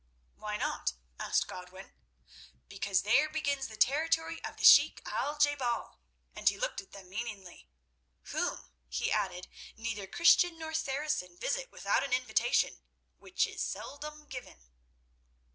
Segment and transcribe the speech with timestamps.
[0.33, 1.93] "Why not?" asked Godwin.
[2.67, 7.07] "Because there begins the territory of the Sheik Al je bal"—and he looked at them
[7.07, 12.81] meaningly—"whom," he added, "neither Christian nor Saracen visit without an invitation,
[13.19, 14.71] which is seldom given."